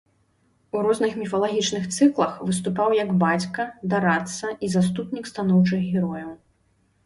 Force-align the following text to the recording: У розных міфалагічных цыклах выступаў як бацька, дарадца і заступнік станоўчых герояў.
У 0.77 0.79
розных 0.85 1.11
міфалагічных 1.23 1.83
цыклах 1.97 2.33
выступаў 2.49 2.97
як 3.03 3.13
бацька, 3.27 3.69
дарадца 3.95 4.47
і 4.65 4.73
заступнік 4.81 5.33
станоўчых 5.35 5.89
герояў. 5.95 6.37